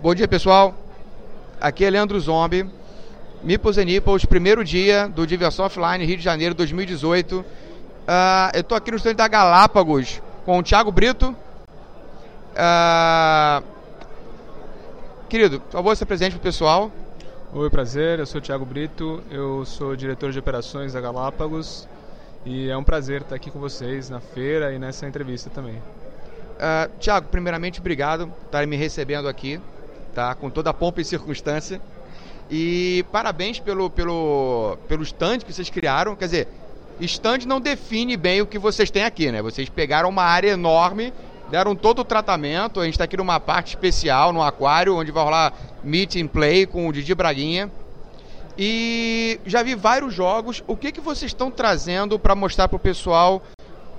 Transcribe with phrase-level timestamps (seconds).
[0.00, 0.76] Bom dia, pessoal.
[1.60, 2.64] Aqui é Leandro Zombi.
[3.42, 7.40] Mipos Nipples, primeiro dia do Diversão Offline Rio de Janeiro 2018.
[7.40, 7.44] Uh,
[8.54, 11.34] eu estou aqui no estande da Galápagos com o Thiago Brito.
[12.54, 13.64] Uh,
[15.28, 16.92] querido, por favor, se apresente para o pessoal.
[17.52, 18.20] Oi, prazer.
[18.20, 19.20] Eu sou o Thiago Brito.
[19.32, 21.88] Eu sou diretor de operações da Galápagos.
[22.46, 25.74] E é um prazer estar aqui com vocês na feira e nessa entrevista também.
[25.74, 29.60] Uh, Tiago, primeiramente, obrigado por estar me recebendo aqui
[30.14, 30.34] tá?
[30.34, 31.80] Com toda a pompa e circunstância.
[32.50, 36.16] E parabéns pelo, pelo, pelo stand que vocês criaram.
[36.16, 36.48] Quer dizer,
[37.00, 39.42] stand não define bem o que vocês têm aqui, né?
[39.42, 41.12] Vocês pegaram uma área enorme,
[41.50, 42.80] deram todo o tratamento.
[42.80, 45.52] A gente está aqui numa parte especial, no aquário, onde vai rolar
[45.84, 47.70] meet and play com o Didi Braguinha.
[48.56, 50.64] E já vi vários jogos.
[50.66, 53.42] O que, que vocês estão trazendo para mostrar para o pessoal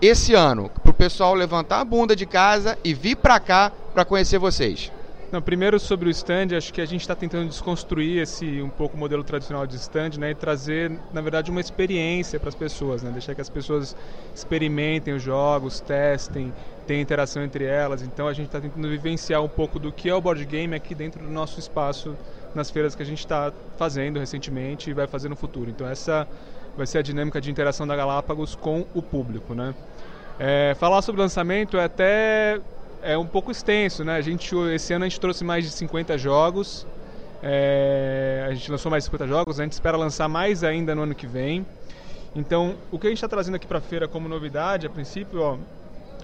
[0.00, 0.68] esse ano?
[0.82, 4.90] Para o pessoal levantar a bunda de casa e vir para cá para conhecer vocês.
[5.32, 8.98] Não, primeiro sobre o stand, acho que a gente está tentando desconstruir esse um pouco
[8.98, 13.02] o modelo tradicional de stand, né, e trazer, na verdade, uma experiência para as pessoas,
[13.02, 13.96] né, deixar que as pessoas
[14.34, 16.52] experimentem os jogos, testem,
[16.86, 18.02] tenham interação entre elas.
[18.02, 20.94] Então a gente está tentando vivenciar um pouco do que é o board game aqui
[20.94, 22.14] dentro do nosso espaço
[22.54, 25.70] nas feiras que a gente está fazendo recentemente e vai fazer no futuro.
[25.70, 26.28] Então essa
[26.76, 29.74] vai ser a dinâmica de interação da Galápagos com o público, né?
[30.38, 32.60] É, falar sobre lançamento é até
[33.02, 34.16] é um pouco extenso, né?
[34.16, 36.86] A gente, esse ano a gente trouxe mais de 50 jogos,
[37.42, 41.02] é, a gente lançou mais de 50 jogos, a gente espera lançar mais ainda no
[41.02, 41.66] ano que vem.
[42.34, 45.40] Então, o que a gente está trazendo aqui para a feira como novidade, a princípio,
[45.40, 45.56] ó,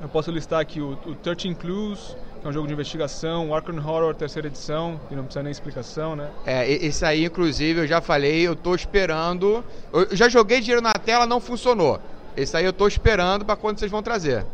[0.00, 3.54] eu posso listar aqui o, o 13 Clues, que é um jogo de investigação, o
[3.54, 6.30] Arkham Horror terceira edição, que não precisa nem explicação, né?
[6.44, 9.64] É, esse aí, inclusive, eu já falei, eu estou esperando.
[9.92, 11.98] Eu já joguei dinheiro na tela, não funcionou.
[12.36, 14.44] Esse aí eu estou esperando para quando vocês vão trazer.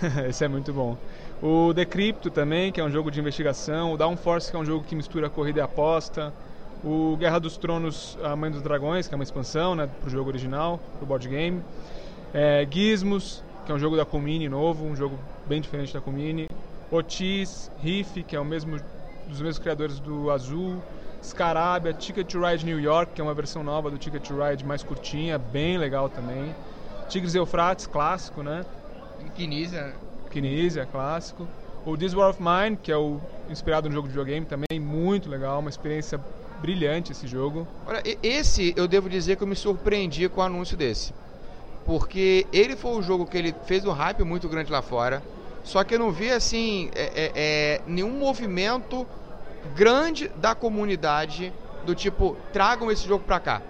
[0.28, 0.96] esse é muito bom.
[1.42, 3.94] O Decrypto também, que é um jogo de investigação.
[3.94, 6.32] O Downforce, que é um jogo que mistura corrida e aposta.
[6.84, 10.10] O Guerra dos Tronos, A Mãe dos Dragões, que é uma expansão né, para o
[10.10, 11.62] jogo original, para o board game.
[12.34, 16.46] É, Gizmos, que é um jogo da Comini novo, um jogo bem diferente da Comini.
[16.90, 18.78] Otis, Riff, que é o mesmo
[19.26, 20.82] dos mesmos criadores do Azul.
[21.22, 24.64] Scarabia, Ticket to Ride New York, que é uma versão nova do Ticket to Ride
[24.64, 26.54] mais curtinha, bem legal também.
[27.08, 28.64] Tigres Eufrates, clássico, né?
[29.36, 29.94] Kinesia,
[30.30, 31.46] Kinesia, clássico.
[31.84, 35.28] O This War of Mine, que é o inspirado no jogo de videogame, também muito
[35.28, 36.20] legal, uma experiência
[36.60, 37.66] brilhante esse jogo.
[37.86, 41.12] Olha, esse eu devo dizer que eu me surpreendi com o anúncio desse.
[41.84, 45.22] Porque ele foi o jogo que ele fez um hype muito grande lá fora.
[45.64, 49.06] Só que eu não vi assim é, é, é, nenhum movimento
[49.74, 51.52] grande da comunidade
[51.84, 53.62] do tipo tragam esse jogo pra cá.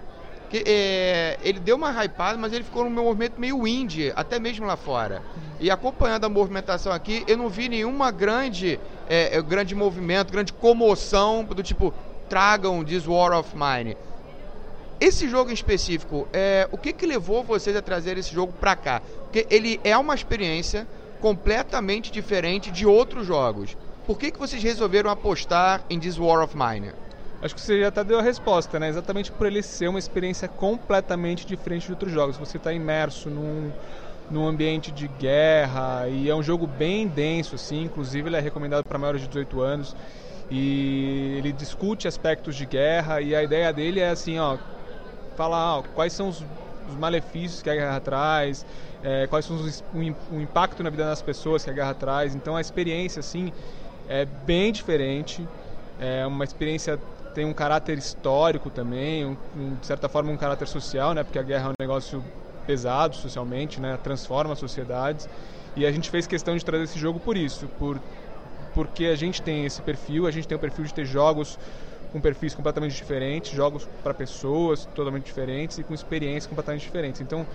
[0.51, 4.65] Que, é, ele deu uma hypada, mas ele ficou num movimento meio indie, até mesmo
[4.65, 5.23] lá fora.
[5.61, 8.77] E acompanhando a movimentação aqui, eu não vi nenhuma grande,
[9.09, 11.93] é, é, grande movimento, grande comoção do tipo,
[12.27, 13.95] tragam This War of Mine.
[14.99, 18.75] Esse jogo em específico, é, o que, que levou vocês a trazer esse jogo para
[18.75, 19.01] cá?
[19.23, 20.85] Porque ele é uma experiência
[21.21, 23.77] completamente diferente de outros jogos.
[24.05, 26.91] Por que, que vocês resolveram apostar em This War of Mine?
[27.41, 28.87] Acho que você já até deu a resposta, né?
[28.87, 32.37] Exatamente por ele ser uma experiência completamente diferente de outros jogos.
[32.37, 33.71] Você está imerso num,
[34.29, 37.83] num ambiente de guerra e é um jogo bem denso, assim.
[37.83, 39.95] Inclusive, ele é recomendado para maiores de 18 anos
[40.51, 44.57] e ele discute aspectos de guerra e a ideia dele é assim, ó,
[45.35, 46.43] falar ó, quais são os,
[46.89, 48.65] os, malefícios que a guerra traz,
[49.01, 52.35] é, quais são os, o, o impacto na vida das pessoas que a guerra traz.
[52.35, 53.51] Então, a experiência, assim,
[54.09, 55.47] é bem diferente.
[56.01, 56.99] É uma experiência
[57.33, 61.23] tem um caráter histórico também, um, um, de certa forma um caráter social, né?
[61.23, 62.21] Porque a guerra é um negócio
[62.67, 63.97] pesado socialmente, né?
[64.03, 65.29] Transforma sociedades.
[65.75, 67.99] E a gente fez questão de trazer esse jogo por isso, por
[68.73, 71.59] porque a gente tem esse perfil, a gente tem o perfil de ter jogos
[72.11, 77.21] com perfis completamente diferentes, jogos para pessoas totalmente diferentes e com experiências completamente diferentes.
[77.21, 77.45] Então,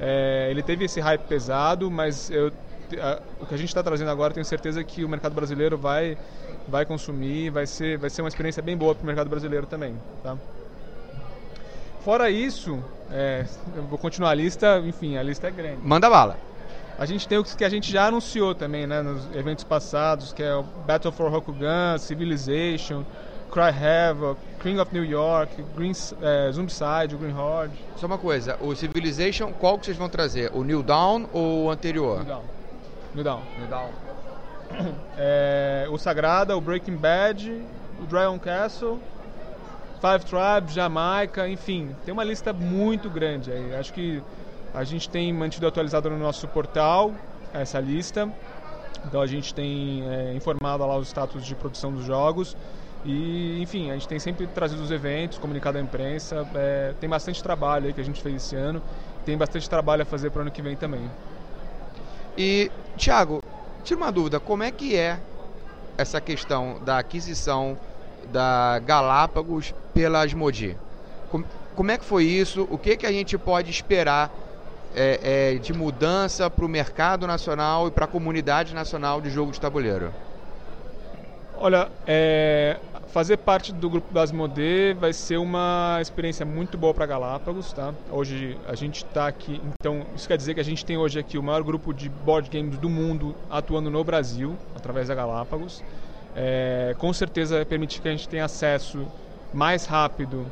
[0.00, 2.50] é, ele teve esse hype pesado, mas eu,
[3.00, 6.16] a, o que a gente está trazendo agora, tenho certeza que o mercado brasileiro vai
[6.68, 9.94] vai consumir, vai ser, vai ser uma experiência bem boa para o mercado brasileiro também.
[10.22, 10.36] Tá?
[12.04, 13.44] Fora isso, é,
[13.76, 15.78] eu vou continuar a lista, enfim, a lista é grande.
[15.82, 16.36] Manda bala.
[16.98, 20.42] A gente tem o que a gente já anunciou também, né, nos eventos passados, que
[20.42, 23.04] é o Battle for Rokugan, Civilization,
[23.50, 27.74] Cry Havoc, King of New York, Green, é, Zombicide, Green Horde.
[27.96, 30.50] Só uma coisa, o Civilization, qual que vocês vão trazer?
[30.54, 32.18] O New Dawn ou o anterior?
[32.18, 32.42] New Dawn.
[33.14, 33.40] New Dawn.
[33.58, 33.90] New Dawn.
[35.18, 37.50] é, o Sagrada, o Breaking Bad,
[38.00, 38.98] o Dragon Castle,
[40.00, 43.76] Five Tribes, Jamaica, enfim, tem uma lista muito grande aí.
[43.76, 44.22] Acho que
[44.74, 47.12] a gente tem mantido atualizado no nosso portal
[47.52, 48.28] essa lista.
[49.06, 52.56] Então a gente tem é, informado lá os status de produção dos jogos
[53.04, 56.46] e, enfim, a gente tem sempre trazido os eventos, comunicado à imprensa.
[56.54, 58.80] É, tem bastante trabalho aí que a gente fez esse ano.
[59.24, 61.10] Tem bastante trabalho a fazer para o ano que vem também.
[62.36, 63.42] E, Thiago,
[63.84, 65.18] tira uma dúvida: como é que é
[65.98, 67.78] essa questão da aquisição
[68.32, 70.76] da Galápagos pela Asmodi?
[71.30, 71.44] Como,
[71.74, 72.66] como é que foi isso?
[72.70, 74.30] O que, que a gente pode esperar
[74.94, 79.52] é, é, de mudança para o mercado nacional e para a comunidade nacional de jogo
[79.52, 80.12] de tabuleiro?
[81.64, 82.76] Olha, é,
[83.12, 87.94] fazer parte do grupo das Modê vai ser uma experiência muito boa para Galápagos, tá?
[88.10, 91.38] Hoje a gente está aqui, então isso quer dizer que a gente tem hoje aqui
[91.38, 95.84] o maior grupo de board games do mundo atuando no Brasil através da Galápagos.
[96.34, 99.06] É, com certeza permitir que a gente tenha acesso
[99.54, 100.44] mais rápido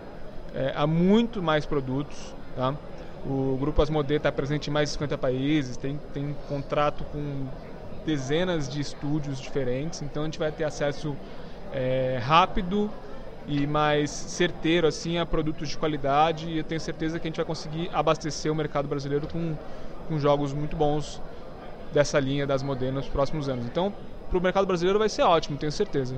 [0.54, 2.72] é, a muito mais produtos, tá?
[3.26, 7.48] O Grupo Asmodee está presente em mais de 50 países, tem, tem contrato com
[8.04, 11.16] dezenas de estúdios diferentes, então a gente vai ter acesso
[11.72, 12.90] é, rápido
[13.46, 17.36] e mais certeiro assim a produtos de qualidade e eu tenho certeza que a gente
[17.36, 19.56] vai conseguir abastecer o mercado brasileiro com,
[20.08, 21.20] com jogos muito bons
[21.92, 23.66] dessa linha das modernas nos próximos anos.
[23.66, 23.92] Então,
[24.28, 26.14] para o mercado brasileiro vai ser ótimo, tenho certeza.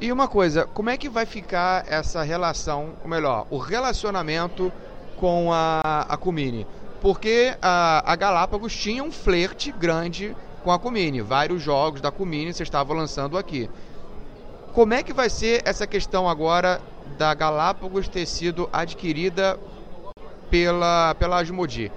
[0.00, 4.72] E uma coisa, como é que vai ficar essa relação, ou melhor, o relacionamento
[5.16, 6.66] com a, a Cumini.
[7.00, 11.20] Porque a, a Galápagos tinha um flerte grande com a Cumini.
[11.20, 13.68] Vários jogos da Cumini você estava lançando aqui.
[14.72, 16.80] Como é que vai ser essa questão agora
[17.18, 19.58] da Galápagos ter sido adquirida
[20.50, 21.92] pela, pela Asmodi?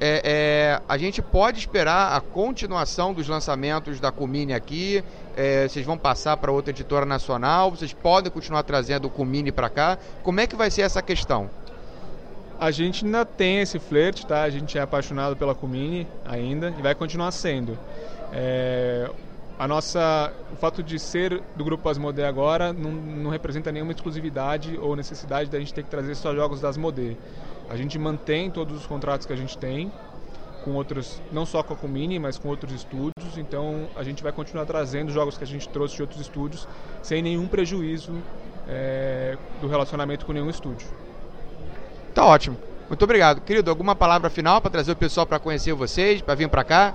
[0.00, 5.04] É, é, a gente pode esperar a continuação dos lançamentos da Cumini aqui?
[5.36, 7.70] É, vocês vão passar para outra editora nacional?
[7.70, 9.98] Vocês podem continuar trazendo o Cumini para cá?
[10.22, 11.48] Como é que vai ser essa questão?
[12.64, 14.42] A gente ainda tem esse flerte, tá?
[14.42, 17.78] A gente é apaixonado pela Comini ainda e vai continuar sendo.
[18.32, 19.10] É,
[19.58, 24.78] a nossa, o fato de ser do grupo Asmodee agora não, não, representa nenhuma exclusividade
[24.80, 27.18] ou necessidade da gente ter que trazer só jogos da Asmodee.
[27.68, 29.92] A gente mantém todos os contratos que a gente tem
[30.64, 33.36] com outros, não só com a Comini, mas com outros estúdios.
[33.36, 36.66] Então a gente vai continuar trazendo jogos que a gente trouxe de outros estúdios
[37.02, 38.14] sem nenhum prejuízo
[38.66, 41.04] é, do relacionamento com nenhum estúdio.
[42.14, 42.56] Tá ótimo.
[42.88, 43.40] Muito obrigado.
[43.40, 46.94] Querido, alguma palavra final para trazer o pessoal para conhecer vocês, para vir para cá?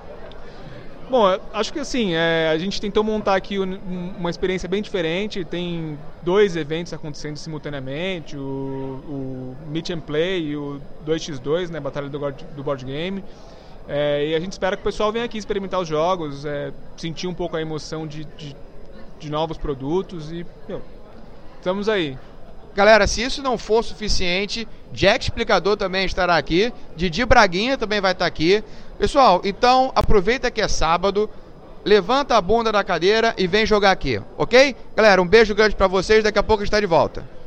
[1.09, 5.43] Bom, acho que assim, é, a gente tentou montar aqui uma experiência bem diferente.
[5.43, 12.07] Tem dois eventos acontecendo simultaneamente, o, o Meet and Play e o 2x2, né, Batalha
[12.07, 12.19] do,
[12.55, 13.23] do Board Game.
[13.87, 17.25] É, e a gente espera que o pessoal venha aqui experimentar os jogos, é, sentir
[17.25, 18.55] um pouco a emoção de, de,
[19.19, 20.79] de novos produtos e, meu,
[21.57, 22.15] estamos aí.
[22.75, 28.11] Galera, se isso não for suficiente, Jack Explicador também estará aqui, Didi Braguinha também vai
[28.11, 28.63] estar aqui.
[28.97, 31.29] Pessoal, então aproveita que é sábado,
[31.83, 34.75] levanta a bunda da cadeira e vem jogar aqui, ok?
[34.95, 37.38] Galera, um beijo grande para vocês, daqui a pouco está de volta.